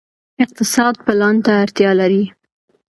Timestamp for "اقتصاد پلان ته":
0.43-1.51